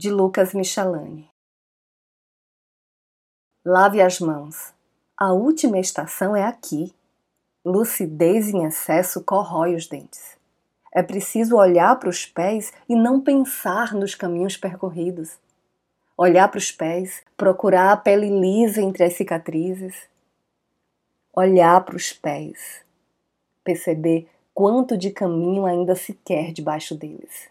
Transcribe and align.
de 0.00 0.10
Lucas 0.10 0.54
Michelani. 0.54 1.28
Lave 3.62 4.00
as 4.00 4.18
mãos. 4.18 4.72
A 5.14 5.34
última 5.34 5.78
estação 5.78 6.34
é 6.34 6.42
aqui. 6.42 6.94
Lucidez 7.62 8.48
em 8.48 8.64
excesso 8.64 9.22
corrói 9.22 9.74
os 9.74 9.86
dentes. 9.86 10.38
É 10.90 11.02
preciso 11.02 11.54
olhar 11.54 11.98
para 11.98 12.08
os 12.08 12.24
pés 12.24 12.72
e 12.88 12.96
não 12.96 13.20
pensar 13.20 13.92
nos 13.92 14.14
caminhos 14.14 14.56
percorridos. 14.56 15.36
Olhar 16.16 16.48
para 16.48 16.56
os 16.56 16.72
pés, 16.72 17.22
procurar 17.36 17.92
a 17.92 17.96
pele 17.98 18.30
lisa 18.30 18.80
entre 18.80 19.04
as 19.04 19.12
cicatrizes. 19.12 20.08
Olhar 21.36 21.78
para 21.84 21.96
os 21.96 22.10
pés, 22.10 22.82
perceber 23.62 24.26
quanto 24.54 24.96
de 24.96 25.10
caminho 25.10 25.66
ainda 25.66 25.94
se 25.94 26.14
quer 26.14 26.54
debaixo 26.54 26.94
deles. 26.94 27.50